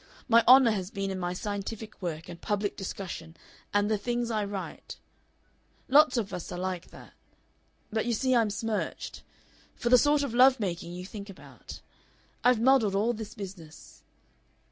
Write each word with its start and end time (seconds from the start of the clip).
My 0.27 0.43
honor 0.47 0.71
has 0.71 0.89
been 0.89 1.11
in 1.11 1.19
my 1.19 1.33
scientific 1.33 2.01
work 2.01 2.27
and 2.27 2.41
public 2.41 2.75
discussion 2.75 3.37
and 3.71 3.87
the 3.87 3.99
things 3.99 4.31
I 4.31 4.43
write. 4.45 4.97
Lots 5.87 6.17
of 6.17 6.33
us 6.33 6.51
are 6.51 6.57
like 6.57 6.87
that. 6.87 7.13
But, 7.93 8.07
you 8.07 8.13
see, 8.13 8.33
I'm 8.35 8.49
smirched. 8.49 9.21
For 9.75 9.89
the 9.89 9.99
sort 9.99 10.23
of 10.23 10.33
love 10.33 10.59
making 10.59 10.93
you 10.93 11.05
think 11.05 11.29
about. 11.29 11.81
I've 12.43 12.59
muddled 12.59 12.95
all 12.95 13.13
this 13.13 13.35
business. 13.35 14.01